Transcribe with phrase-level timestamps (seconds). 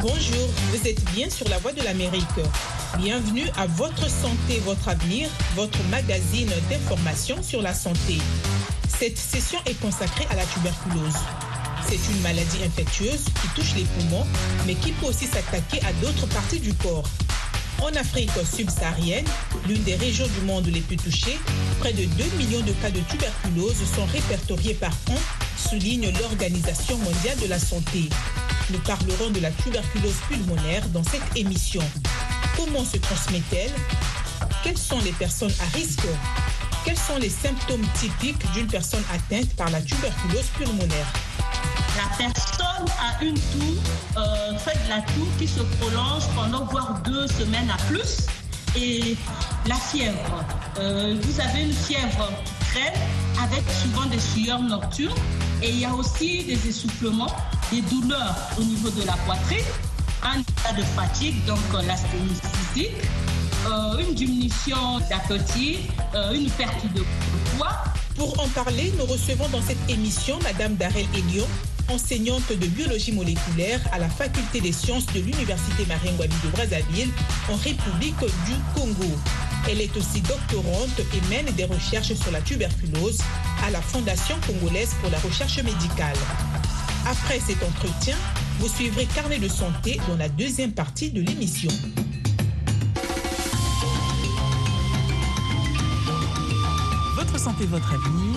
[0.00, 2.22] Bonjour, vous êtes bien sur la voie de l'Amérique.
[2.98, 8.18] Bienvenue à Votre Santé, Votre Avenir, votre magazine d'information sur la santé.
[9.00, 11.18] Cette session est consacrée à la tuberculose.
[11.88, 14.24] C'est une maladie infectieuse qui touche les poumons,
[14.68, 17.08] mais qui peut aussi s'attaquer à d'autres parties du corps.
[17.82, 19.26] En Afrique subsaharienne,
[19.66, 21.38] l'une des régions du monde les plus touchées,
[21.80, 25.18] près de 2 millions de cas de tuberculose sont répertoriés par an,
[25.56, 28.08] souligne l'Organisation mondiale de la santé.
[28.70, 31.82] Nous parlerons de la tuberculose pulmonaire dans cette émission.
[32.54, 33.72] Comment se transmet-elle?
[34.62, 36.06] Quelles sont les personnes à risque?
[36.84, 41.06] Quels sont les symptômes typiques d'une personne atteinte par la tuberculose pulmonaire?
[41.96, 43.78] La personne a une toux,
[44.18, 48.26] euh, fait de la toux qui se prolonge pendant voire deux semaines à plus.
[48.76, 49.16] Et
[49.66, 50.44] la fièvre.
[50.78, 52.30] Euh, vous avez une fièvre
[52.70, 53.00] crème
[53.42, 55.14] avec souvent des sueurs nocturnes.
[55.62, 57.34] Et il y a aussi des essoufflements,
[57.70, 59.64] des douleurs au niveau de la poitrine,
[60.22, 62.36] un état de fatigue, donc euh, l'asthénie
[62.74, 62.96] physique,
[64.00, 65.80] une diminution d'appétit,
[66.32, 67.02] une perte de
[67.56, 67.84] poids.
[68.16, 71.46] Pour en parler, nous recevons dans cette émission Madame Darel Elion,
[71.90, 77.10] enseignante de biologie moléculaire à la faculté des sciences de l'Université Marien-Ngouabi de Brazzaville
[77.50, 79.10] en République du Congo.
[79.70, 83.18] Elle est aussi doctorante et mène des recherches sur la tuberculose
[83.64, 86.16] à la Fondation congolaise pour la recherche médicale.
[87.10, 88.16] Après cet entretien,
[88.58, 91.70] vous suivrez Carnet de santé dans la deuxième partie de l'émission.
[97.16, 98.36] Votre santé, votre avenir,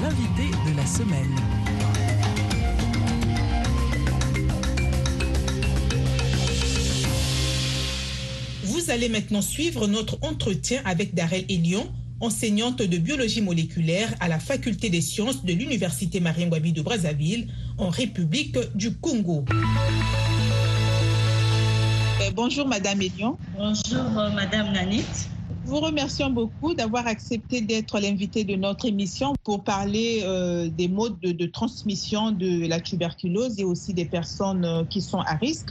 [0.00, 1.34] l'invité de la semaine.
[8.62, 14.38] Vous allez maintenant suivre notre entretien avec Darel Elion, enseignante de biologie moléculaire à la
[14.38, 19.44] faculté des sciences de l'Université Marien-Ngouabi de Brazzaville, en République du Congo.
[22.20, 23.36] Euh, bonjour Madame Elion.
[23.56, 25.04] Bonjour euh, Madame Nanit.
[25.64, 31.18] Vous remercions beaucoup d'avoir accepté d'être l'invité de notre émission pour parler euh, des modes
[31.20, 35.70] de, de, transmission de la tuberculose et aussi des personnes qui sont à risque.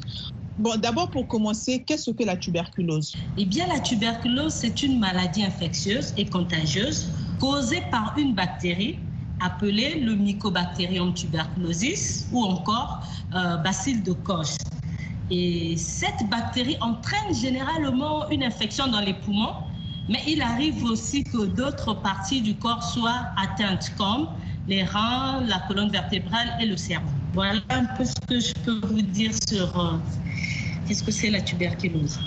[0.58, 3.16] Bon, d'abord pour commencer, qu'est-ce que la tuberculose?
[3.38, 7.08] Eh bien, la tuberculose, c'est une maladie infectieuse et contagieuse
[7.40, 9.00] causée par une bactérie
[9.44, 13.06] appelée le Mycobacterium tuberculosis ou encore
[13.36, 14.56] euh, bacille de Koch.
[15.30, 19.56] Et cette bactérie entraîne généralement une infection dans les poumons,
[20.10, 24.28] mais il arrive aussi que d'autres parties du corps soient atteintes, comme
[24.68, 27.10] les reins, la colonne vertébrale et le cerveau.
[27.34, 29.98] Voilà un peu ce que je peux vous dire sur euh,
[30.88, 32.20] qu'est-ce que c'est la tuberculose?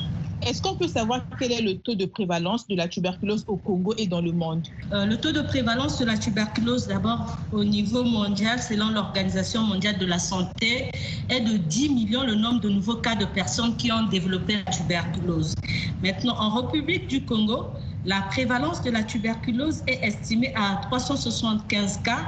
[0.46, 3.94] Est-ce qu'on peut savoir quel est le taux de prévalence de la tuberculose au Congo
[3.98, 4.68] et dans le monde?
[4.92, 9.98] Euh, Le taux de prévalence de la tuberculose, d'abord au niveau mondial, selon l'Organisation mondiale
[9.98, 10.92] de la santé,
[11.28, 14.72] est de 10 millions le nombre de nouveaux cas de personnes qui ont développé la
[14.72, 15.56] tuberculose.
[16.00, 17.70] Maintenant, en République du Congo,
[18.04, 22.24] la prévalence de la tuberculose est estimée à 375 cas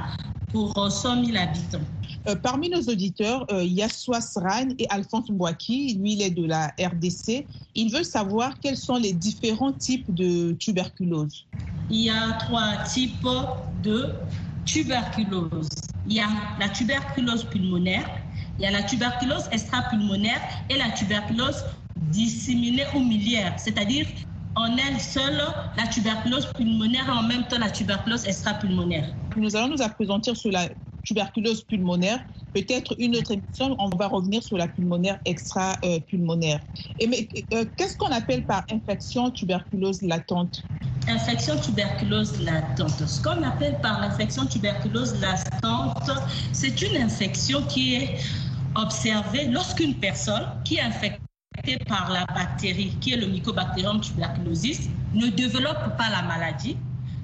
[0.50, 1.86] pour 100 000 habitants.
[2.28, 6.30] Euh, parmi nos auditeurs, euh, il y a Sran et Alphonse Mbouaki, lui il est
[6.30, 7.46] de la RDC.
[7.74, 11.46] Ils veulent savoir quels sont les différents types de tuberculose.
[11.88, 13.26] Il y a trois types
[13.82, 14.10] de
[14.66, 15.70] tuberculose.
[16.06, 16.28] Il y a
[16.60, 18.06] la tuberculose pulmonaire,
[18.58, 21.64] il y a la tuberculose extra-pulmonaire et la tuberculose
[22.10, 24.06] disséminée ou miliaire, c'est-à-dire
[24.54, 25.40] en elle seule
[25.78, 29.14] la tuberculose pulmonaire et en même temps la tuberculose extra-pulmonaire.
[29.36, 30.68] Nous allons nous appesantir sur la
[31.08, 32.20] tuberculose pulmonaire.
[32.54, 36.60] Peut-être une autre émission, on va revenir sur la pulmonaire extra-pulmonaire.
[37.00, 40.62] Euh, qu'est-ce qu'on appelle par infection tuberculose latente?
[41.08, 43.06] Infection tuberculose latente.
[43.06, 46.10] Ce qu'on appelle par l'infection tuberculose latente,
[46.52, 48.18] c'est une infection qui est
[48.74, 55.28] observée lorsqu'une personne qui est infectée par la bactérie, qui est le Mycobacterium tuberculosis, ne
[55.28, 56.76] développe pas la maladie,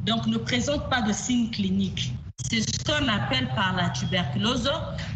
[0.07, 2.13] donc ne présente pas de signes cliniques.
[2.51, 4.71] C'est ce qu'on appelle par la tuberculose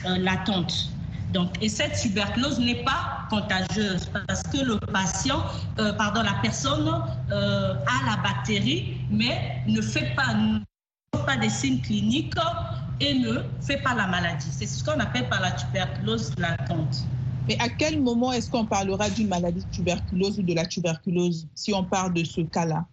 [0.06, 0.90] euh, latente.
[1.32, 5.44] Donc, et cette tuberculose n'est pas contagieuse parce que le patient,
[5.78, 6.88] euh, pardon, la personne
[7.30, 10.60] euh, a la bactérie, mais ne fait pas, ne
[11.14, 12.34] fait pas des signes cliniques
[13.00, 14.48] et ne fait pas la maladie.
[14.50, 17.04] C'est ce qu'on appelle par la tuberculose latente.
[17.46, 21.46] Mais à quel moment est-ce qu'on parlera d'une maladie de tuberculose ou de la tuberculose
[21.54, 22.84] si on parle de ce cas-là?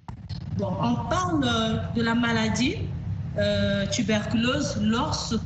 [0.57, 1.41] Bon, on parle
[1.95, 2.77] de la maladie
[3.37, 5.39] euh, tuberculose lorsque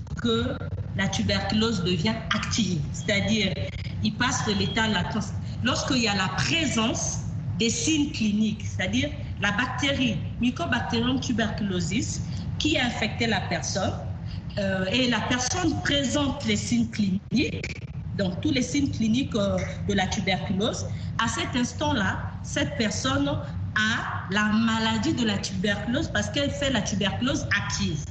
[0.95, 3.51] la tuberculose devient active, c'est-à-dire
[4.03, 5.33] il passe de l'état latent.
[5.63, 7.19] Lorsqu'il y a la présence
[7.55, 9.09] des signes cliniques, c'est-à-dire
[9.39, 12.21] la bactérie Mycobacterium tuberculosis
[12.59, 13.93] qui a infecté la personne
[14.57, 17.65] euh, et la personne présente les signes cliniques,
[18.13, 20.85] donc tous les signes cliniques de la tuberculose,
[21.23, 23.29] à cet instant-là, cette personne
[23.75, 28.03] a la maladie de la tuberculose parce qu'elle fait la tuberculose active.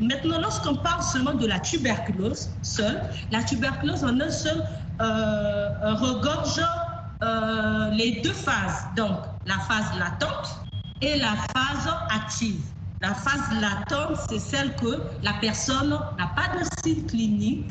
[0.00, 4.62] Maintenant, lorsqu'on parle seulement de la tuberculose seule, la tuberculose en un seul
[5.00, 6.60] euh, regorge
[7.22, 10.60] euh, les deux phases, donc la phase latente
[11.00, 12.60] et la phase active.
[13.00, 17.70] La phase latente, c'est celle que la personne n'a pas de signe clinique,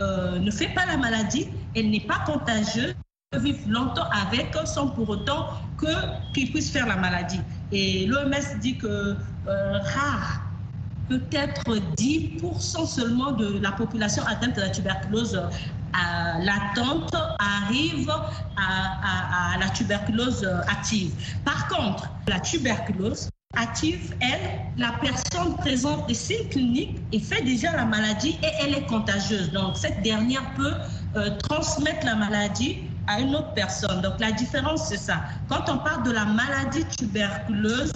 [0.00, 2.94] euh, ne fait pas la maladie, elle n'est pas contagieuse,
[3.38, 5.46] vivre longtemps avec sans pour autant
[6.34, 7.40] qu'il puisse faire la maladie.
[7.70, 9.14] Et l'OMS dit que
[9.46, 10.42] rare
[11.08, 18.10] peut-être 10% seulement de la population atteinte de la tuberculose euh, latente arrive
[18.56, 21.12] à, la tuberculose active.
[21.44, 27.76] Par contre, la tuberculose active, elle, la personne présente des signes cliniques et fait déjà
[27.76, 29.52] la maladie et elle est contagieuse.
[29.52, 30.74] Donc, cette dernière peut
[31.16, 32.78] euh, transmettre la maladie
[33.10, 34.00] à une autre personne.
[34.00, 35.22] Donc, la différence, c'est ça.
[35.48, 37.92] Quand on parle de la maladie tuberculeuse,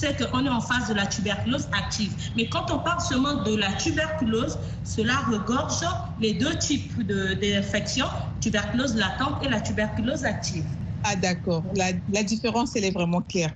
[0.00, 2.12] c'est qu'on est en phase de la tuberculose active.
[2.36, 5.84] Mais quand on parle seulement de la tuberculose, cela regorge
[6.20, 8.08] les deux types d'infections,
[8.40, 10.64] tuberculose latente et la tuberculose active.
[11.04, 13.52] Ah d'accord, la, la différence, elle est vraiment claire.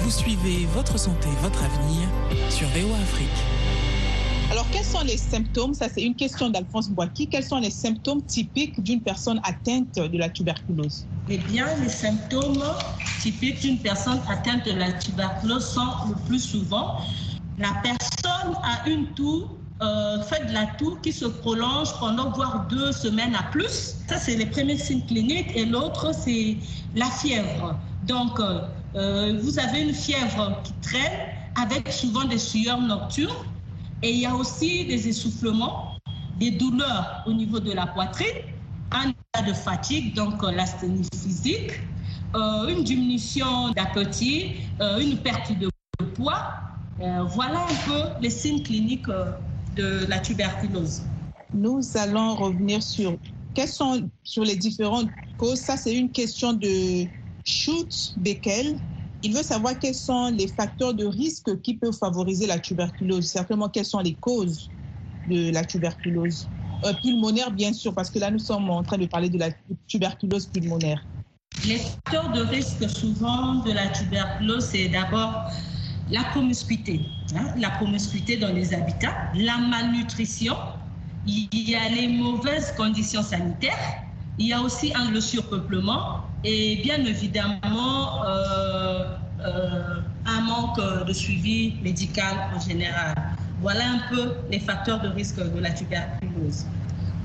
[0.00, 2.08] Vous suivez votre santé, votre avenir
[2.50, 3.59] sur VOA Afrique.
[4.72, 5.74] Quels sont les symptômes?
[5.74, 7.28] Ça, c'est une question d'Alphonse Boaki.
[7.28, 11.06] Quels sont les symptômes typiques d'une personne atteinte de la tuberculose?
[11.28, 12.62] Eh bien, les symptômes
[13.20, 16.96] typiques d'une personne atteinte de la tuberculose sont le plus souvent
[17.60, 22.66] la personne a une toux euh, fait de la toux qui se prolonge pendant voire
[22.68, 23.96] deux semaines à plus.
[24.08, 25.50] Ça, c'est les premiers signes cliniques.
[25.54, 26.58] Et l'autre, c'est
[26.94, 27.78] la fièvre.
[28.02, 28.60] Donc, euh,
[28.96, 33.30] euh, vous avez une fièvre qui traîne avec souvent des sueurs nocturnes.
[34.02, 35.98] Et il y a aussi des essoufflements,
[36.38, 38.44] des douleurs au niveau de la poitrine,
[38.92, 41.72] un état de fatigue, donc euh, l'asthénie physique,
[42.34, 45.68] euh, une diminution d'appétit, euh, une perte de
[46.14, 46.54] poids.
[46.98, 49.08] voilà un peu les signes cliniques
[49.76, 51.02] de la tuberculose.
[51.52, 53.16] Nous allons revenir sur
[53.54, 55.60] quelles sont sur les différentes causes.
[55.60, 57.06] Ça, c'est une question de
[57.44, 58.76] shoot Beckel
[59.22, 63.68] il veut savoir quels sont les facteurs de risque qui peuvent favoriser la tuberculose, certainement
[63.68, 64.70] quelles sont les causes
[65.26, 66.48] de la tuberculose.
[66.84, 69.50] Euh, pulmonaire, bien sûr, parce que là, nous sommes en train de parler de la
[69.86, 71.04] tuberculose pulmonaire.
[71.66, 75.50] Les facteurs de risque souvent de la tuberculose, c'est d'abord
[76.08, 77.02] la promiscuité,
[77.34, 80.56] hein, la promiscuité dans les habitats, la malnutrition,
[81.26, 84.04] il y a les mauvaises conditions sanitaires,
[84.38, 91.74] il y a aussi le surpeuplement et bien évidemment euh, euh, un manque de suivi
[91.82, 93.14] médical en général.
[93.60, 96.64] Voilà un peu les facteurs de risque de la tuberculose.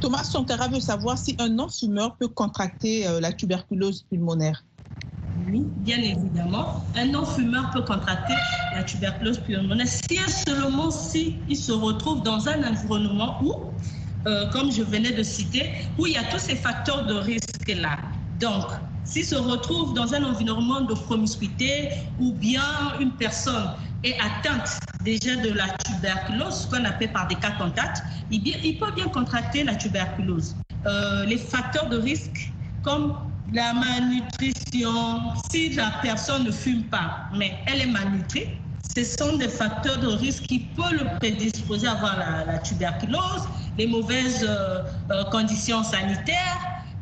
[0.02, 4.64] Thomas Sonkara veut savoir si un non-fumeur peut contracter euh, la tuberculose pulmonaire.
[5.48, 6.84] Oui, bien évidemment.
[6.96, 8.34] Un non-fumeur peut contracter
[8.74, 13.54] la tuberculose pulmonaire si et seulement si il se retrouve dans un environnement où,
[14.52, 17.98] comme je venais de citer, où il y a tous ces facteurs de risque-là.
[18.40, 18.66] Donc,
[19.06, 21.90] s'il se retrouve dans un environnement de promiscuité
[22.20, 22.64] ou bien
[23.00, 23.70] une personne
[24.04, 28.92] est atteinte déjà de la tuberculose, ce qu'on appelle par des cas contacts, il, peut
[28.96, 30.56] bien contracter la tuberculose.
[30.86, 33.14] Euh, les facteurs de risque comme
[33.54, 38.48] la malnutrition, si la personne ne fume pas, mais elle est malnutrie,
[38.96, 43.88] ce sont des facteurs de risque qui peuvent le prédisposer à avoir la, tuberculose, les
[43.88, 46.60] mauvaises euh, euh, conditions sanitaires,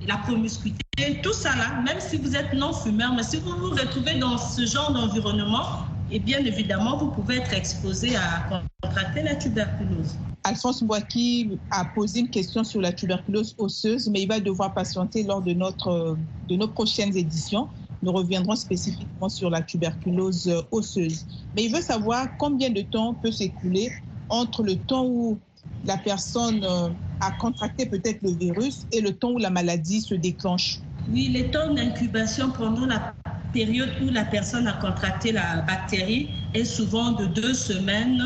[0.07, 0.81] la promiscuité,
[1.21, 4.65] tout ça là, même si vous êtes non-fumeur, mais si vous vous retrouvez dans ce
[4.65, 10.15] genre d'environnement, et eh bien évidemment, vous pouvez être exposé à contracter la tuberculose.
[10.43, 15.23] Alphonse Boaki a posé une question sur la tuberculose osseuse, mais il va devoir patienter
[15.23, 16.17] lors de, notre,
[16.49, 17.69] de nos prochaines éditions.
[18.03, 21.25] Nous reviendrons spécifiquement sur la tuberculose osseuse.
[21.55, 23.89] Mais il veut savoir combien de temps peut s'écouler
[24.27, 25.39] entre le temps où
[25.85, 26.89] la personne euh,
[27.19, 30.79] a contracté peut-être le virus et le temps où la maladie se déclenche
[31.09, 33.13] Oui, les temps d'incubation pendant la
[33.51, 38.23] période où la personne a contracté la bactérie est souvent de deux semaines,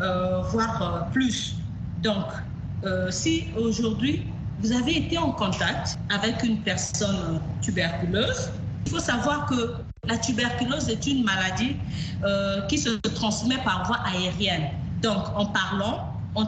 [0.00, 1.56] euh, voire euh, plus.
[2.02, 2.24] Donc,
[3.10, 4.22] si aujourd'hui
[4.60, 8.50] vous avez été en contact avec une personne tuberculeuse,
[8.86, 9.74] il faut savoir que
[10.08, 11.76] la tuberculose est une maladie
[12.70, 14.70] qui se transmet par voie aérienne.
[15.02, 16.46] Donc, en parlant, en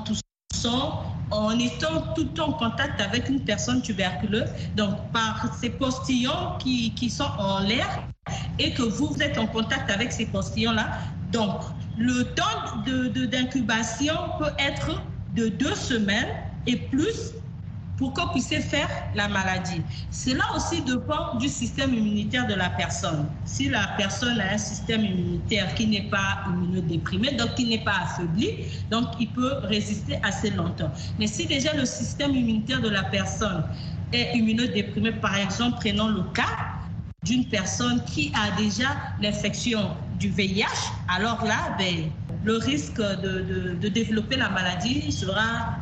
[1.31, 7.11] en étant tout en contact avec une personne tuberculeuse, donc par ces postillons qui, qui
[7.11, 7.87] sont en l'air
[8.59, 10.91] et que vous êtes en contact avec ces postillons-là.
[11.23, 11.63] Donc,
[11.97, 16.29] le temps d'incubation de, peut être de deux semaines
[16.67, 17.33] et plus
[18.03, 19.81] pour qu'on puisse faire la maladie.
[20.11, 23.29] Cela aussi dépend du système immunitaire de la personne.
[23.45, 27.99] Si la personne a un système immunitaire qui n'est pas immunodéprimé, donc qui n'est pas
[28.03, 28.49] affaibli,
[28.91, 30.91] donc il peut résister assez longtemps.
[31.17, 33.63] Mais si déjà le système immunitaire de la personne
[34.11, 36.59] est immunodéprimé, par exemple, prenons le cas
[37.23, 38.89] d'une personne qui a déjà
[39.21, 40.65] l'infection du VIH,
[41.07, 42.11] alors là, ben,
[42.43, 45.82] le risque de, de, développer la maladie sera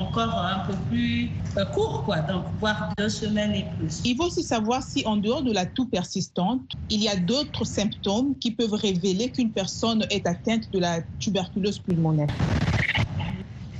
[0.00, 4.00] encore un peu plus euh, court, quoi, donc voire deux semaines et plus.
[4.04, 7.64] Il faut aussi savoir si en dehors de la toux persistante, il y a d'autres
[7.64, 12.26] symptômes qui peuvent révéler qu'une personne est atteinte de la tuberculose pulmonaire.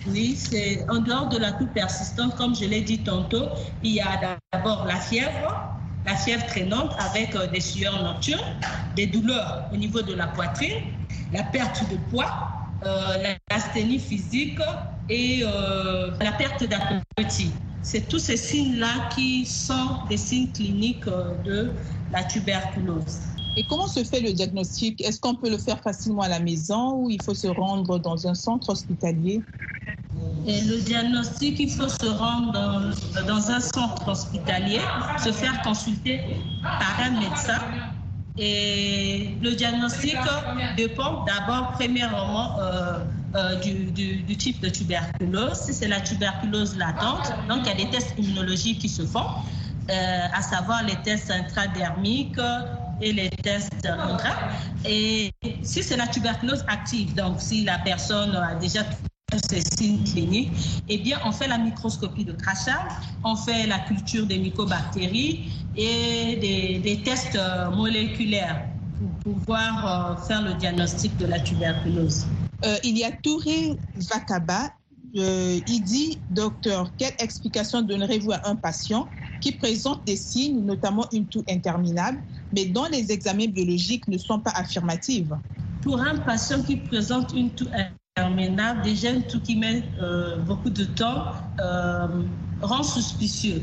[0.06, 3.46] Oui, c'est en dehors de la toux persistante, comme je l'ai dit tantôt,
[3.82, 5.68] il y a d'abord la fièvre,
[6.06, 8.60] la fièvre traînante avec euh, des sueurs nocturnes,
[8.94, 10.78] des douleurs au niveau de la poitrine,
[11.32, 12.63] la perte de poids,
[13.50, 14.58] l'asthénie physique
[15.08, 17.52] et euh, la perte d'appétit.
[17.82, 21.06] C'est tous ces signes-là qui sont des signes cliniques
[21.44, 21.72] de
[22.10, 23.18] la tuberculose.
[23.56, 25.00] Et comment se fait le diagnostic?
[25.02, 28.26] Est-ce qu'on peut le faire facilement à la maison ou il faut se rendre dans
[28.26, 29.42] un centre hospitalier?
[30.46, 32.52] Et le diagnostic, il faut se rendre
[33.26, 34.80] dans, un centre hospitalier,
[35.22, 36.20] se faire consulter
[36.62, 37.58] par un médecin.
[38.36, 40.16] Et le diagnostic
[40.76, 42.98] dépend d'abord, premièrement, euh,
[43.36, 45.54] euh, du, type de tuberculose.
[45.54, 49.26] Si c'est la tuberculose latente, donc il y a des tests immunologiques qui se font,
[49.90, 52.40] euh, à savoir les tests intradermiques
[53.00, 54.34] et les tests intra.
[54.84, 55.30] Et
[55.62, 58.82] si c'est la tuberculose active, donc si la personne a déjà
[59.50, 60.52] ces signes cliniques,
[60.88, 62.88] eh bien, on fait la microscopie de crachat,
[63.22, 68.66] on fait la culture des mycobactéries et des, tests euh, moléculaires
[68.98, 72.26] pour pouvoir euh, faire le diagnostic de la tuberculose.
[72.64, 74.70] Euh, il y a Touré Vakaba.
[75.14, 79.06] il dit, docteur, quelle explication donnerez-vous à un patient
[79.40, 82.18] qui présente des signes, notamment une toux interminable,
[82.52, 85.28] mais dont les examens biologiques ne sont pas affirmatifs?
[85.82, 87.68] Pour un patient qui présente une toux
[88.14, 92.22] terminable, déjà tout qui met euh, beaucoup de temps euh,
[92.62, 93.62] rend suspicieux.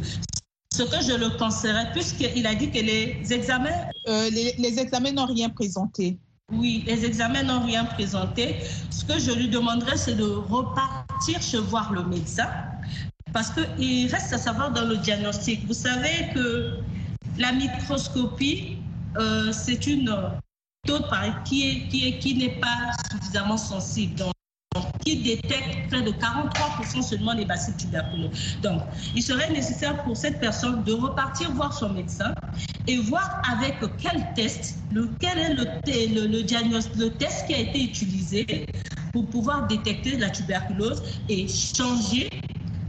[0.74, 3.70] Ce que je le conseillerais, puisqu'il a dit que les examens...
[4.08, 6.18] Euh, les, examens n'ont rien présenté.
[6.52, 8.56] Oui, les examens n'ont rien présenté.
[8.90, 12.48] Ce que je lui demanderais, c'est de repartir chez voir le médecin,
[13.32, 15.66] parce qu'il reste à savoir dans le diagnostic.
[15.66, 16.78] Vous savez que
[17.38, 18.78] la microscopie,
[19.52, 20.14] c'est une
[20.86, 21.06] méthode
[21.46, 24.16] qui, qui, qui n'est pas suffisamment sensible.
[24.16, 24.34] Donc,
[25.04, 28.30] qui détecte près de 43% seulement des bacilles tuberculeux.
[28.62, 28.82] Donc,
[29.16, 32.34] il serait nécessaire pour cette personne de repartir voir son médecin
[32.88, 34.80] et voir avec quel test,
[35.20, 38.66] quel est le, le, diagnostic, le test qui a été utilisé
[39.14, 42.30] pour pouvoir détecter la tuberculose et changer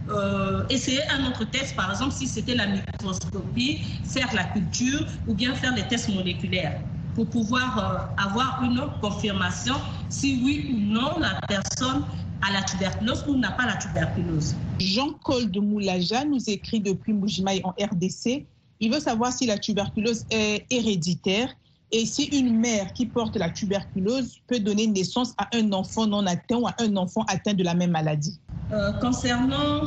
[0.09, 5.35] euh, essayer un autre test, par exemple, si c'était la microscopie, faire la culture ou
[5.35, 6.81] bien faire des tests moléculaires
[7.15, 7.79] pour pouvoir
[8.19, 9.75] euh, avoir une confirmation
[10.09, 12.05] si oui ou non la personne
[12.43, 14.55] a la tuberculose ou n'a pas la tuberculose.
[14.81, 18.47] Jean-Col de Moulaja nous écrit depuis Moujimaï en RDC.
[18.81, 21.49] Il veut savoir si la tuberculose est héréditaire
[21.93, 26.27] et si une mère qui porte la tuberculose peut donner naissance à un enfant non
[26.27, 28.39] atteint ou à un enfant atteint de la même maladie.
[28.73, 29.85] Euh, concernant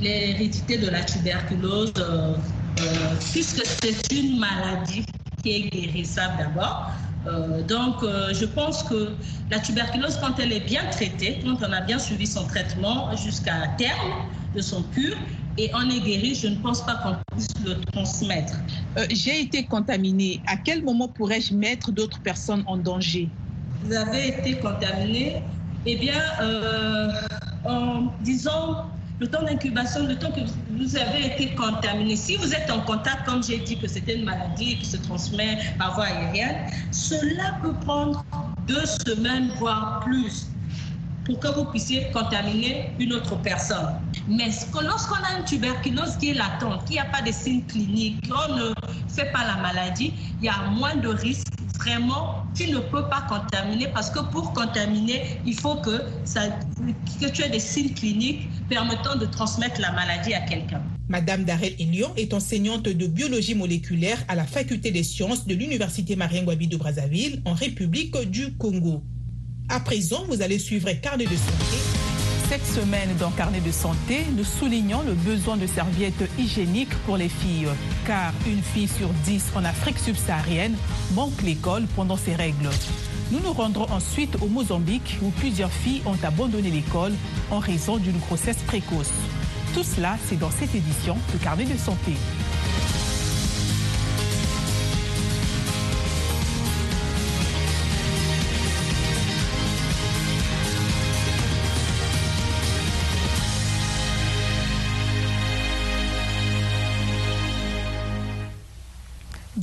[0.00, 2.34] l'hérédité de la tuberculose, euh,
[3.32, 5.04] puisque c'est une maladie
[5.44, 6.90] qui est guérissable d'abord.
[7.26, 9.18] Euh, donc, euh, je pense que
[9.50, 13.68] la tuberculose, quand elle est bien traitée, quand on a bien suivi son traitement jusqu'à
[13.78, 14.12] terme
[14.54, 15.16] de son cure,
[15.56, 18.54] et on est guéri, je ne pense pas qu'on puisse le transmettre.
[18.98, 20.42] Euh, j'ai été contaminée.
[20.46, 23.36] À quel moment pourrais-je mettre d'autres personnes en danger?
[23.82, 25.42] Vous avez été contaminé
[25.84, 26.20] Eh bien,
[27.64, 30.40] en disant le temps d'incubation, le temps que
[30.70, 32.16] vous avez été contaminé.
[32.16, 35.58] Si vous êtes en contact, comme j'ai dit que c'était une maladie qui se transmet
[35.78, 36.56] par voie aérienne,
[36.90, 38.24] cela peut prendre
[38.66, 40.48] deux semaines, voire plus
[41.24, 43.94] pour que vous puissiez contaminer une autre personne.
[44.28, 44.50] Mais
[44.82, 48.74] lorsqu'on a une tuberculose qui est latente, qui n'a pas de signes cliniques, on ne
[49.08, 53.26] fait pas la maladie, il y a moins de risques vraiment, tu ne peux pas
[53.28, 56.48] contaminer parce que pour contaminer, il faut que, ça,
[57.20, 60.82] que tu aies des signes cliniques permettant de transmettre la maladie à quelqu'un.
[61.08, 66.16] Madame Darel Elion est enseignante de biologie moléculaire à la faculté des sciences de l'Université
[66.16, 69.02] Marien Gwabi de Brazzaville en République du Congo.
[69.68, 71.93] À présent, vous allez suivre Carnet de santé
[72.48, 77.28] cette semaine dans Carnet de santé, nous soulignons le besoin de serviettes hygiéniques pour les
[77.28, 77.68] filles,
[78.06, 80.76] car une fille sur dix en Afrique subsaharienne
[81.14, 82.68] manque l'école pendant ses règles.
[83.30, 87.12] Nous nous rendrons ensuite au Mozambique où plusieurs filles ont abandonné l'école
[87.50, 89.12] en raison d'une grossesse précoce.
[89.74, 92.12] Tout cela, c'est dans cette édition de Carnet de santé.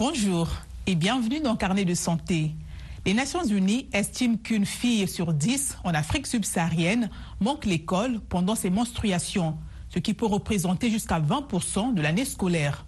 [0.03, 0.49] Bonjour
[0.87, 2.55] et bienvenue dans Carnet de santé.
[3.05, 8.71] Les Nations Unies estiment qu'une fille sur dix en Afrique subsaharienne manque l'école pendant ses
[8.71, 12.87] menstruations, ce qui peut représenter jusqu'à 20% de l'année scolaire.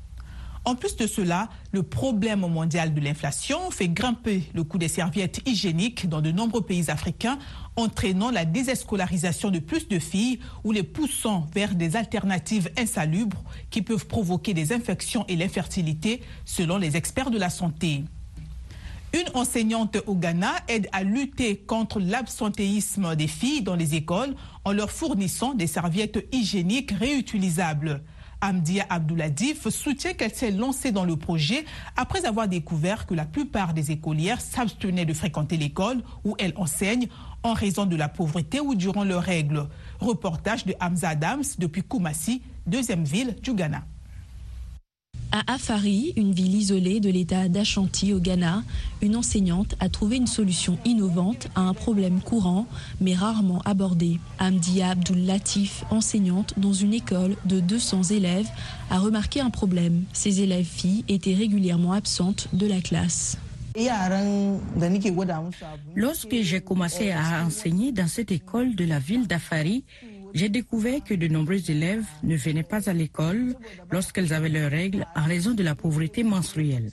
[0.66, 5.42] En plus de cela, le problème mondial de l'inflation fait grimper le coût des serviettes
[5.46, 7.38] hygiéniques dans de nombreux pays africains,
[7.76, 13.82] entraînant la désescolarisation de plus de filles ou les poussant vers des alternatives insalubres qui
[13.82, 18.06] peuvent provoquer des infections et l'infertilité, selon les experts de la santé.
[19.14, 24.72] Une enseignante au Ghana aide à lutter contre l'absentéisme des filles dans les écoles en
[24.72, 28.02] leur fournissant des serviettes hygiéniques réutilisables.
[28.44, 31.64] Amdia Abdouladif soutient qu'elle s'est lancée dans le projet
[31.96, 37.08] après avoir découvert que la plupart des écolières s'abstenaient de fréquenter l'école où elles enseignent
[37.44, 39.70] en raison de la pauvreté ou durant leurs règles.
[40.02, 43.86] Reportage de Hamza Adams depuis Koumassi, deuxième ville du Ghana.
[45.36, 48.62] À Afari, une ville isolée de l'état d'Ashanti au Ghana,
[49.02, 52.68] une enseignante a trouvé une solution innovante à un problème courant
[53.02, 54.20] mais rarement abordé.
[54.38, 58.48] Amdia Abdul Latif, enseignante dans une école de 200 élèves,
[58.92, 60.04] a remarqué un problème.
[60.14, 63.40] Ses élèves filles étaient régulièrement absentes de la classe.
[65.96, 69.84] Lorsque j'ai commencé à enseigner dans cette école de la ville d'Afari,
[70.34, 73.56] j'ai découvert que de nombreux élèves ne venaient pas à l'école
[73.92, 76.92] lorsqu'elles avaient leurs règles en raison de la pauvreté menstruelle.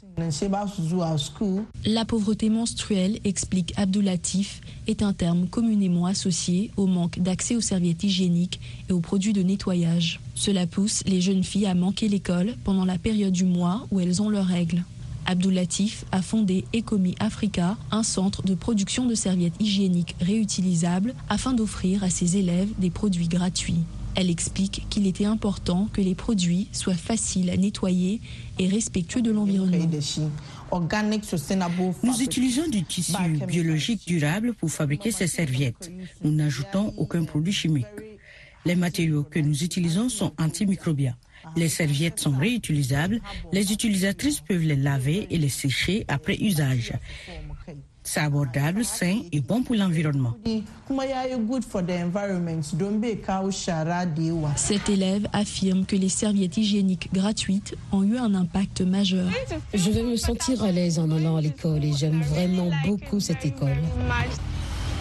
[1.87, 8.05] La pauvreté menstruelle, explique Abdoulatif, est un terme communément associé au manque d'accès aux serviettes
[8.05, 10.21] hygiéniques et aux produits de nettoyage.
[10.35, 14.21] Cela pousse les jeunes filles à manquer l'école pendant la période du mois où elles
[14.21, 14.83] ont leurs règles.
[15.27, 22.03] Abdoulatif a fondé Ecomi Africa, un centre de production de serviettes hygiéniques réutilisables afin d'offrir
[22.03, 23.85] à ses élèves des produits gratuits.
[24.17, 28.21] Elle explique qu'il était important que les produits soient faciles à nettoyer
[28.59, 29.87] et respectueux de l'environnement.
[32.03, 35.93] Nous utilisons du tissu biologique durable pour fabriquer ces serviettes.
[36.25, 37.87] Nous n'ajoutons aucun produit chimique.
[38.67, 41.17] Les matériaux que nous utilisons sont antimicrobiens.
[41.57, 43.21] Les serviettes sont réutilisables.
[43.53, 46.93] Les utilisatrices peuvent les laver et les sécher après usage.
[48.03, 50.35] C'est abordable, sain et bon pour l'environnement.
[54.57, 59.29] Cet élève affirme que les serviettes hygiéniques gratuites ont eu un impact majeur.
[59.75, 63.45] Je vais me sentir à l'aise en allant à l'école et j'aime vraiment beaucoup cette
[63.45, 63.77] école.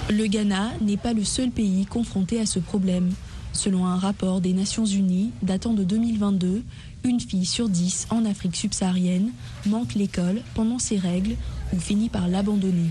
[0.10, 3.12] Le Ghana n'est pas le seul pays confronté à ce problème.
[3.60, 6.64] Selon un rapport des Nations Unies datant de 2022,
[7.04, 9.32] une fille sur dix en Afrique subsaharienne
[9.66, 11.36] manque l'école pendant ses règles
[11.74, 12.90] ou finit par l'abandonner.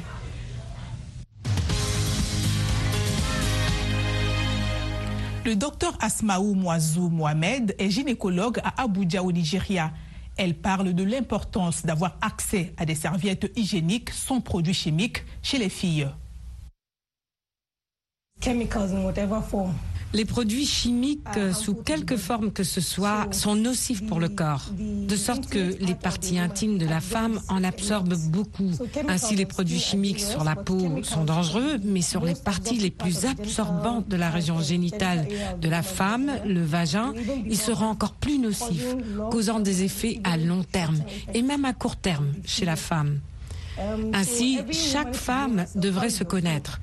[5.46, 9.90] Le docteur Asmaou Moazou Mohamed est gynécologue à Abuja au Nigeria.
[10.37, 15.70] Elle parle de l'importance d'avoir accès à des serviettes hygiéniques sans produits chimiques chez les
[15.70, 16.09] filles.
[20.14, 24.64] Les produits chimiques, euh, sous quelque forme que ce soit, sont nocifs pour le corps,
[24.79, 28.71] de sorte que les parties intimes de la femme en absorbent beaucoup.
[29.07, 33.27] Ainsi, les produits chimiques sur la peau sont dangereux, mais sur les parties les plus
[33.27, 35.29] absorbantes de la région génitale
[35.61, 37.12] de la femme, le vagin,
[37.47, 38.97] ils seront encore plus nocifs,
[39.31, 41.03] causant des effets à long terme
[41.35, 43.21] et même à court terme chez la femme.
[44.14, 46.81] Ainsi, chaque femme devrait se connaître.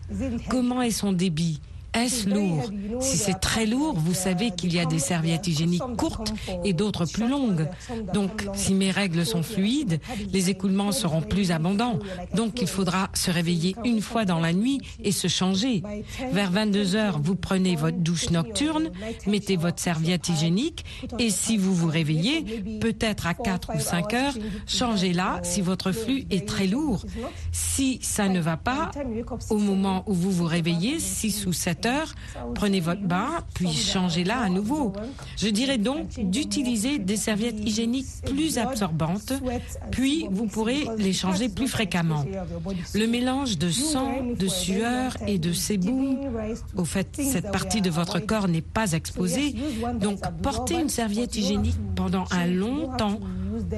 [0.50, 1.60] Comment est son débit?
[1.96, 6.34] Est-ce lourd Si c'est très lourd, vous savez qu'il y a des serviettes hygiéniques courtes
[6.64, 7.68] et d'autres plus longues.
[8.14, 10.00] Donc, si mes règles sont fluides,
[10.32, 12.00] les écoulements seront plus abondants.
[12.34, 15.84] Donc, il faudra se réveiller une fois dans la nuit et se changer.
[16.32, 18.92] Vers 22 heures, vous prenez votre douche nocturne,
[19.26, 20.86] mettez votre serviette hygiénique
[21.20, 22.44] et si vous vous réveillez,
[22.80, 24.34] peut-être à 4 ou 5 heures,
[24.68, 27.06] changez-la si votre flux est très lourd.
[27.52, 28.92] Si ça ne va pas,
[29.50, 31.85] au moment où vous vous réveillez, 6 ou 7
[32.54, 34.94] prenez votre bain, puis changez-la à nouveau.
[35.38, 39.34] Je dirais donc d'utiliser des serviettes hygiéniques plus absorbantes,
[39.92, 42.26] puis vous pourrez les changer plus fréquemment.
[42.94, 46.18] Le mélange de sang, de sueur et de sébum,
[46.76, 49.56] au fait, cette partie de votre corps n'est pas exposée,
[50.00, 53.20] donc portez une serviette hygiénique pendant un long temps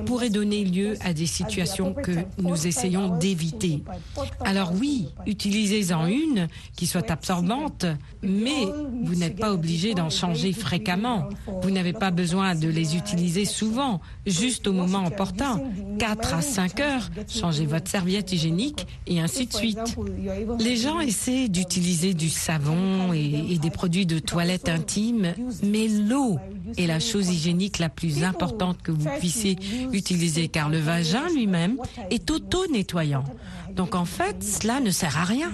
[0.06, 3.84] pourrait donner lieu à des situations que nous essayons d'éviter.
[4.44, 7.86] Alors oui, utilisez-en une qui soit absorbante,
[8.22, 8.66] mais
[9.04, 11.30] vous n'êtes pas obligé d'en changer fréquemment.
[11.62, 15.62] Vous n'avez pas besoin de les utiliser souvent, juste au moment opportun.
[16.00, 19.98] 4 à 5 heures, changez votre serviette hygiénique et ainsi de suite.
[20.60, 26.38] Les gens essaient d'utiliser du savon et, et des produits de toilette intime, mais l'eau
[26.78, 29.58] est la chose hygiénique la plus importante que vous puissiez
[29.94, 31.78] utiliser car le vagin lui-même
[32.10, 33.24] est auto-nettoyant.
[33.78, 35.52] Donc en fait, cela ne sert à rien.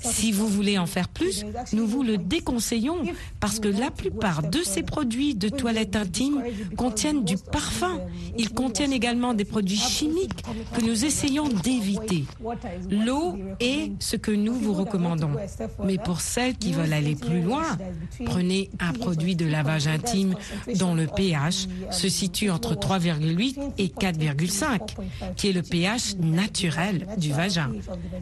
[0.00, 3.02] Si vous voulez en faire plus, nous vous le déconseillons
[3.40, 6.42] parce que la plupart de ces produits de toilette intime
[6.76, 8.00] contiennent du parfum.
[8.38, 12.24] Ils contiennent également des produits chimiques que nous essayons d'éviter.
[12.90, 15.32] L'eau est ce que nous vous recommandons.
[15.84, 17.76] Mais pour celles qui veulent aller plus loin,
[18.24, 20.34] prenez un produit de lavage intime
[20.76, 27.32] dont le pH se situe entre 3,8 et 4,5, qui est le pH naturel du
[27.32, 27.55] vagin.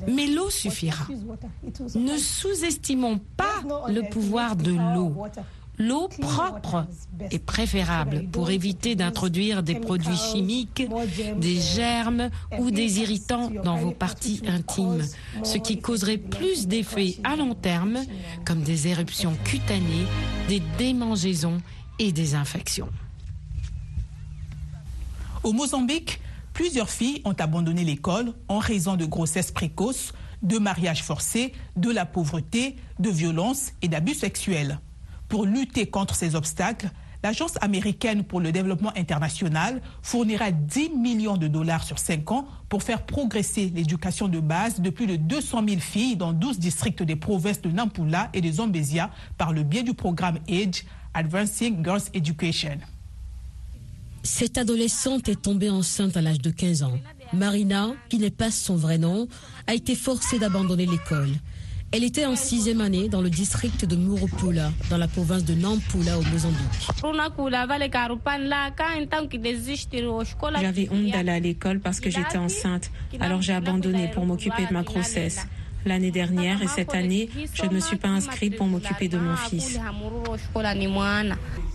[0.07, 1.07] Mais l'eau suffira.
[1.95, 5.15] Ne sous-estimons pas le pouvoir de l'eau.
[5.77, 6.87] L'eau propre
[7.33, 10.85] est préférable pour éviter d'introduire des produits chimiques,
[11.37, 15.03] des germes ou des irritants dans vos parties intimes,
[15.43, 17.99] ce qui causerait plus d'effets à long terme
[18.45, 20.07] comme des éruptions cutanées,
[20.49, 21.61] des démangeaisons
[21.99, 22.89] et des infections.
[25.43, 26.21] Au Mozambique,
[26.55, 30.13] Plusieurs filles ont abandonné l'école en raison de grossesses précoces,
[30.43, 34.79] de mariages forcés, de la pauvreté, de violences et d'abus sexuels.
[35.29, 36.91] Pour lutter contre ces obstacles,
[37.25, 42.85] l'Agence américaine pour le développement international fournira 10 millions de dollars sur 5 ans pour
[42.85, 47.17] faire progresser l'éducation de base de plus de 200 000 filles dans 12 districts des
[47.17, 52.79] provinces de Nampula et de Zambézia par le biais du programme AGE, Advancing Girls Education.
[54.25, 56.99] Cette adolescente est tombée enceinte à l'âge de 15 ans.
[57.35, 59.29] Marina, qui n'est pas son vrai nom,
[59.67, 61.29] a été forcée d'abandonner l'école.
[61.93, 66.19] Elle était en sixième année dans le district de Muropula, dans la province de Nampula
[66.19, 66.59] au Mozambique.
[70.61, 74.73] J'avais honte d'aller à l'école parce que j'étais enceinte, alors j'ai abandonné pour m'occuper de
[74.73, 75.47] ma grossesse.
[75.85, 79.37] L'année dernière et cette année, je ne me suis pas inscrite pour m'occuper de mon
[79.37, 79.79] fils.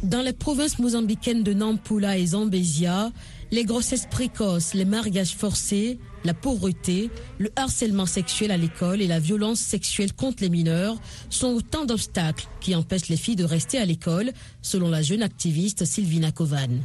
[0.03, 3.11] Dans les provinces mozambicaines de Nampula et Zambézia,
[3.51, 9.19] les grossesses précoces, les mariages forcés, la pauvreté, le harcèlement sexuel à l'école et la
[9.19, 10.95] violence sexuelle contre les mineurs
[11.29, 14.31] sont autant d'obstacles qui empêchent les filles de rester à l'école,
[14.61, 16.79] selon la jeune activiste Sylvina Kovan.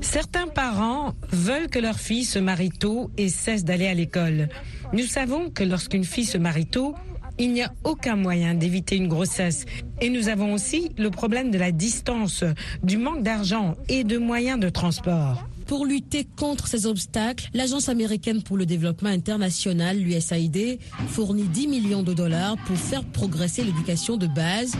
[0.00, 4.48] Certains parents veulent que leur fille se marie tôt et cesse d'aller à l'école.
[4.92, 6.94] Nous savons que lorsqu'une fille se marie tôt,
[7.40, 9.64] il n'y a aucun moyen d'éviter une grossesse.
[10.02, 12.44] Et nous avons aussi le problème de la distance,
[12.82, 15.48] du manque d'argent et de moyens de transport.
[15.66, 22.02] Pour lutter contre ces obstacles, l'Agence américaine pour le développement international, l'USAID, fournit 10 millions
[22.02, 24.72] de dollars pour faire progresser l'éducation de base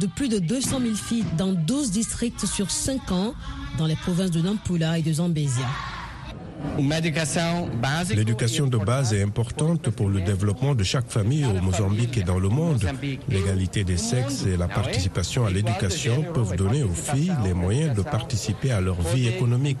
[0.00, 3.34] de plus de 200 000 filles dans 12 districts sur 5 ans
[3.78, 5.66] dans les provinces de Nampula et de Zambézia.
[6.78, 12.38] L'éducation de base est importante pour le développement de chaque famille au Mozambique et dans
[12.38, 12.84] le monde.
[13.28, 18.02] L'égalité des sexes et la participation à l'éducation peuvent donner aux filles les moyens de
[18.02, 19.78] participer à leur vie économique.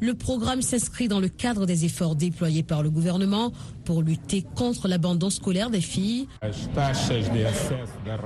[0.00, 3.52] Le programme s'inscrit dans le cadre des efforts déployés par le gouvernement
[3.90, 6.28] pour lutter contre l'abandon scolaire des filles.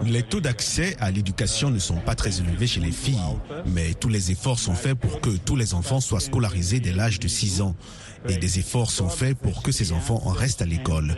[0.04, 3.16] Les taux d'accès à l'éducation ne sont pas très élevés chez les filles,
[3.64, 7.18] mais tous les efforts sont faits pour que tous les enfants soient scolarisés dès l'âge
[7.18, 7.74] de 6 ans.
[8.28, 11.14] Et des efforts sont faits pour que ces enfants en restent à l'école.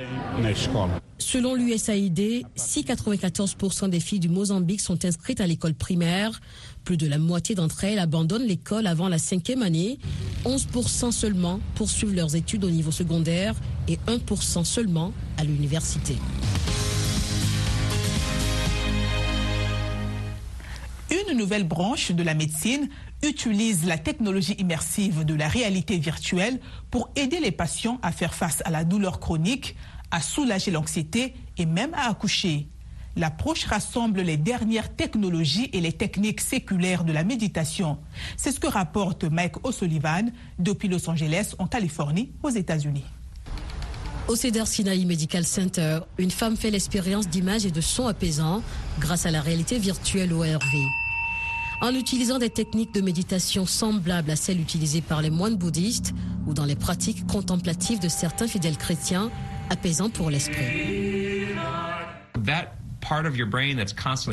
[1.18, 6.40] Selon l'USAID, si 94% des filles du Mozambique sont inscrites à l'école primaire,
[6.86, 9.98] plus de la moitié d'entre elles abandonnent l'école avant la cinquième année.
[10.44, 13.56] 11% seulement poursuivent leurs études au niveau secondaire
[13.88, 16.16] et 1% seulement à l'université.
[21.10, 22.88] Une nouvelle branche de la médecine
[23.24, 26.60] utilise la technologie immersive de la réalité virtuelle
[26.92, 29.74] pour aider les patients à faire face à la douleur chronique,
[30.12, 32.68] à soulager l'anxiété et même à accoucher.
[33.16, 37.96] L'approche rassemble les dernières technologies et les techniques séculaires de la méditation.
[38.36, 43.04] C'est ce que rapporte Mike O'Sullivan depuis Los Angeles, en Californie, aux États-Unis.
[44.28, 48.62] Au Cedar Sinai Medical Center, une femme fait l'expérience d'images et de sons apaisants
[48.98, 50.76] grâce à la réalité virtuelle ORV.
[51.80, 56.12] En utilisant des techniques de méditation semblables à celles utilisées par les moines bouddhistes
[56.46, 59.30] ou dans les pratiques contemplatives de certains fidèles chrétiens,
[59.70, 61.46] apaisants pour l'esprit.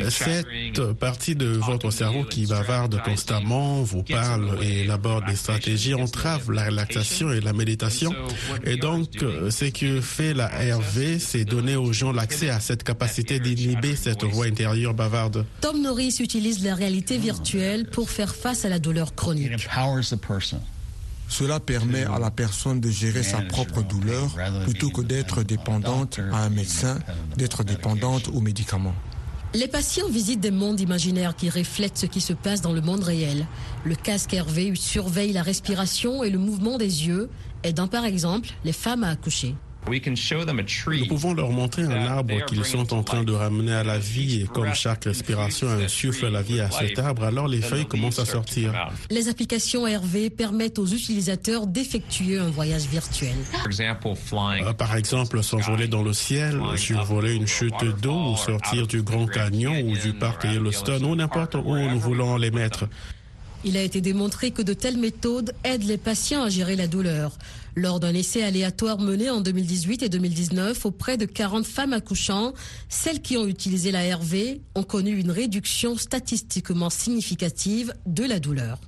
[0.10, 6.52] Cette partie de votre cerveau qui bavarde constamment, vous parle et élabore des stratégies entrave
[6.52, 8.14] la relaxation et la méditation.
[8.64, 9.10] Et donc,
[9.50, 14.24] ce que fait la RV, c'est donner aux gens l'accès à cette capacité d'inhiber cette
[14.24, 15.46] voix intérieure bavarde.
[15.62, 19.68] Tom Norris utilise la réalité virtuelle pour faire face à la douleur chronique.
[21.28, 26.44] Cela permet à la personne de gérer sa propre douleur plutôt que d'être dépendante à
[26.44, 27.00] un médecin,
[27.38, 28.96] d'être dépendante aux médicaments.
[29.56, 33.04] Les patients visitent des mondes imaginaires qui reflètent ce qui se passe dans le monde
[33.04, 33.46] réel.
[33.84, 37.30] Le casque Hervé surveille la respiration et le mouvement des yeux,
[37.64, 39.56] aidant par exemple les femmes à accoucher.
[39.90, 44.42] Nous pouvons leur montrer un arbre qu'ils sont en train de ramener à la vie
[44.42, 48.26] et comme chaque respiration insuffle la vie à cet arbre, alors les feuilles commencent à
[48.26, 48.74] sortir.
[49.10, 53.36] Les applications RV permettent aux utilisateurs d'effectuer un voyage virtuel.
[53.70, 59.28] Euh, par exemple, s'envoler dans le ciel, survoler une chute d'eau ou sortir du Grand
[59.28, 62.86] Canyon ou du parc Yellowstone ou n'importe où nous voulons les mettre.
[63.66, 67.32] Il a été démontré que de telles méthodes aident les patients à gérer la douleur.
[67.76, 72.54] Lors d'un essai aléatoire mené en 2018 et 2019 auprès de 40 femmes accouchant,
[72.88, 78.80] celles qui ont utilisé la RV ont connu une réduction statistiquement significative de la douleur.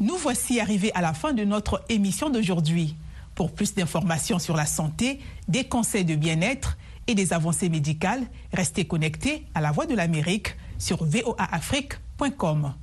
[0.00, 2.96] Nous voici arrivés à la fin de notre émission d'aujourd'hui.
[3.34, 8.86] Pour plus d'informations sur la santé, des conseils de bien-être et des avancées médicales, restez
[8.86, 12.74] connectés à la Voix de l'Amérique sur voaafrique.com.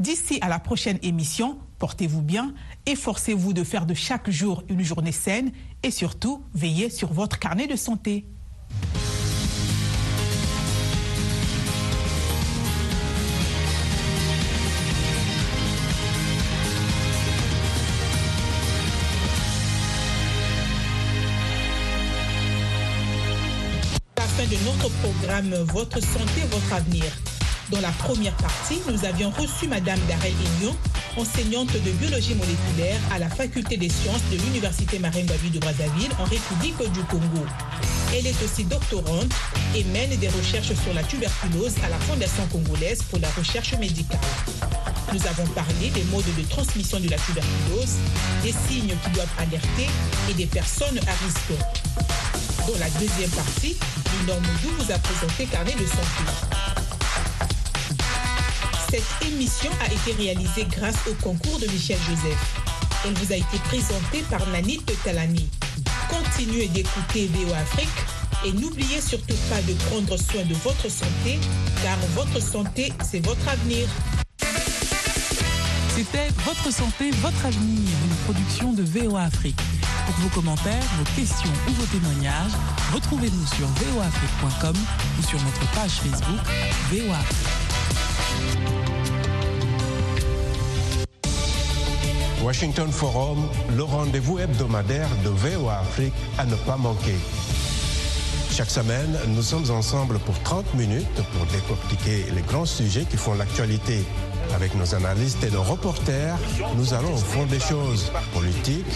[0.00, 2.54] D'ici à la prochaine émission, portez-vous bien,
[2.86, 5.50] efforcez-vous de faire de chaque jour une journée saine
[5.82, 8.26] et surtout, veillez sur votre carnet de santé.
[24.18, 27.29] La fin de notre programme Votre santé, votre avenir.
[27.70, 30.74] Dans la première partie, nous avions reçu Madame Darel Ignon,
[31.16, 36.24] enseignante de biologie moléculaire à la faculté des sciences de l'Université Marine-Babi de Brazzaville en
[36.24, 37.46] République du Congo.
[38.12, 39.32] Elle est aussi doctorante
[39.76, 44.18] et mène des recherches sur la tuberculose à la Fondation congolaise pour la recherche médicale.
[45.12, 47.98] Nous avons parlé des modes de transmission de la tuberculose,
[48.42, 49.88] des signes qui doivent alerter
[50.28, 51.52] et des personnes à risque.
[52.66, 53.76] Dans la deuxième partie,
[54.26, 56.59] Norme Moudou vous a présenté Carnet de santé.
[58.90, 62.60] Cette émission a été réalisée grâce au concours de Michel Joseph.
[63.04, 65.48] Elle vous a été présentée par Nanit Talani.
[66.08, 67.88] Continuez d'écouter VO Afrique
[68.44, 71.38] et n'oubliez surtout pas de prendre soin de votre santé,
[71.84, 73.86] car votre santé, c'est votre avenir.
[75.94, 79.60] C'était Votre santé, votre avenir, une production de VOA Afrique.
[80.06, 82.52] Pour vos commentaires, vos questions ou vos témoignages,
[82.92, 84.74] retrouvez-nous sur voafrique.com
[85.20, 86.40] ou sur notre page Facebook
[86.90, 87.18] VOA
[92.42, 97.16] Washington Forum, le rendez-vous hebdomadaire de VOA Afrique à ne pas manquer.
[98.50, 103.34] Chaque semaine, nous sommes ensemble pour 30 minutes pour décortiquer les grands sujets qui font
[103.34, 104.04] l'actualité.
[104.54, 106.36] Avec nos analystes et nos reporters,
[106.76, 108.10] nous allons au fond des choses.
[108.32, 108.86] Politique,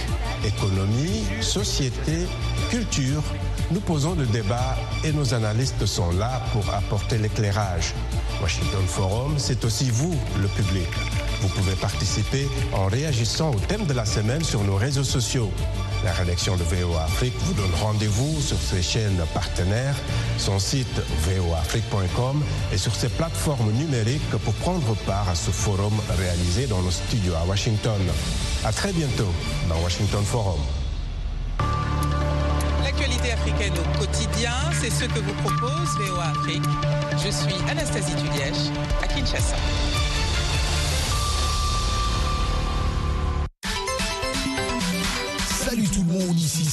[0.44, 2.26] économie, société,
[2.70, 3.22] culture.
[3.70, 7.92] Nous posons le débat et nos analystes sont là pour apporter l'éclairage.
[8.40, 10.88] Washington Forum, c'est aussi vous, le public.
[11.44, 15.52] Vous pouvez participer en réagissant au thème de la semaine sur nos réseaux sociaux.
[16.02, 19.94] La rédaction de VOA Afrique vous donne rendez-vous sur ses chaînes partenaires,
[20.38, 26.66] son site voafrique.com et sur ses plateformes numériques pour prendre part à ce forum réalisé
[26.66, 28.00] dans nos studios à Washington.
[28.64, 29.32] À très bientôt
[29.68, 30.60] dans Washington Forum.
[32.82, 36.64] L'actualité africaine au quotidien, c'est ce que vous propose VOA Afrique.
[37.12, 39.56] Je suis Anastasie Tulièche à Kinshasa.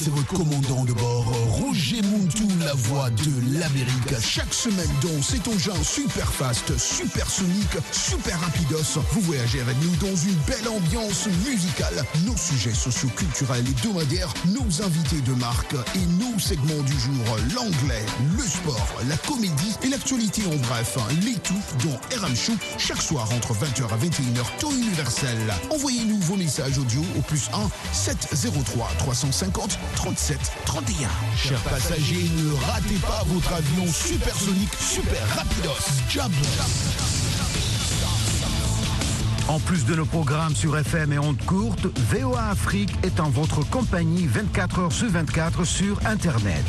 [0.04, 4.20] C'est votre commandant de bord, Roger Montou, la voix de l'Amérique.
[4.20, 9.96] Chaque semaine dans cet engin super fast, super sonique, super rapidos, vous voyagez avec nous
[9.98, 12.04] dans une belle ambiance musicale.
[12.26, 18.06] Nos sujets socioculturels et hebdomadaires, nos invités de marque et nos segments du jour, l'anglais,
[18.38, 23.30] le sport, la comédie et l'actualité en bref, les tout dans RM Show, chaque soir
[23.34, 25.38] entre 20h à 21h, temps universel.
[25.70, 31.10] Envoyez-nous vos messages audio au plus 1 703 350 37 31.
[31.36, 36.02] Chers passagers, ne ratez pas votre avion supersonique super rapidos.
[36.10, 36.32] Job.
[39.48, 43.68] En plus de nos programmes sur FM et ondes courtes, VOA Afrique est en votre
[43.70, 46.66] compagnie 24 heures sur 24 sur Internet.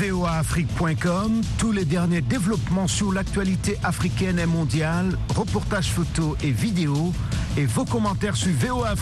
[0.00, 7.12] voaafrique.com, tous les derniers développements sur l'actualité africaine et mondiale, reportages photos et vidéos,
[7.56, 8.98] et vos commentaires sur VOA Afrique